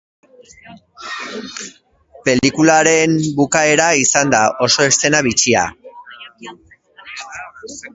[2.29, 3.13] Pelikularen
[3.43, 5.71] bukaera izan da, oso eszena bitxia.